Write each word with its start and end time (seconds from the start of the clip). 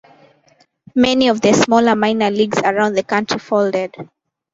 Many 0.95 1.27
of 1.27 1.41
the 1.41 1.53
smaller 1.53 1.95
minor 1.95 2.31
leagues 2.31 2.57
around 2.65 2.93
the 2.95 3.03
country 3.03 3.37
folded. 3.37 3.93